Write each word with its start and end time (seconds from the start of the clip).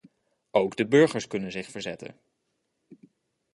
Ook 0.51 0.75
de 0.75 0.87
burgers 0.87 1.27
kunnen 1.27 1.51
zich 1.51 1.71
verzetten. 1.71 2.19